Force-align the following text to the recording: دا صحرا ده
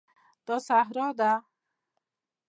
دا 0.47 0.55
صحرا 0.67 1.07
ده 1.19 1.31